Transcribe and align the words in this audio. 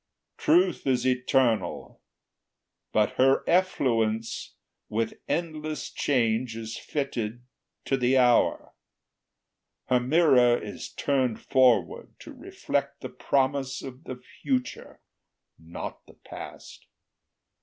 Truth 0.39 0.87
is 0.87 1.05
eternal, 1.05 2.01
but 2.91 3.11
her 3.17 3.43
effluence, 3.47 4.55
With 4.89 5.13
endless 5.29 5.91
change 5.91 6.57
is 6.57 6.75
fitted 6.75 7.43
to 7.85 7.97
the 7.97 8.17
hour; 8.17 8.73
Her 9.89 9.99
mirror 9.99 10.57
is 10.57 10.89
turned 10.89 11.39
forward 11.39 12.15
to 12.21 12.33
reflect 12.33 13.01
The 13.01 13.09
promise 13.09 13.83
of 13.83 14.05
the 14.05 14.15
future, 14.41 15.01
not 15.59 16.07
the 16.07 16.15
past. 16.15 16.87